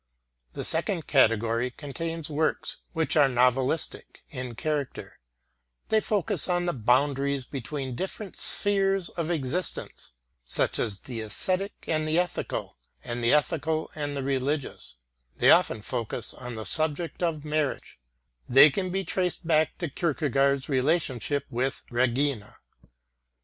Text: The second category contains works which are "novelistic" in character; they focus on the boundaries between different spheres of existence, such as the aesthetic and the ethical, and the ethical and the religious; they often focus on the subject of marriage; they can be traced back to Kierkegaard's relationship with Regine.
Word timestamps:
The 0.53 0.63
second 0.63 1.05
category 1.05 1.69
contains 1.69 2.27
works 2.27 2.77
which 2.93 3.15
are 3.15 3.27
"novelistic" 3.27 4.23
in 4.31 4.55
character; 4.55 5.19
they 5.89 6.01
focus 6.01 6.49
on 6.49 6.65
the 6.65 6.73
boundaries 6.73 7.45
between 7.45 7.93
different 7.93 8.35
spheres 8.35 9.09
of 9.09 9.29
existence, 9.29 10.13
such 10.43 10.79
as 10.79 11.01
the 11.01 11.21
aesthetic 11.21 11.73
and 11.87 12.07
the 12.07 12.17
ethical, 12.17 12.77
and 13.03 13.23
the 13.23 13.31
ethical 13.31 13.91
and 13.93 14.17
the 14.17 14.23
religious; 14.23 14.95
they 15.37 15.51
often 15.51 15.83
focus 15.83 16.33
on 16.33 16.55
the 16.55 16.65
subject 16.65 17.21
of 17.21 17.45
marriage; 17.45 17.99
they 18.49 18.71
can 18.71 18.89
be 18.89 19.03
traced 19.05 19.45
back 19.45 19.77
to 19.77 19.87
Kierkegaard's 19.87 20.67
relationship 20.67 21.45
with 21.51 21.83
Regine. 21.91 22.47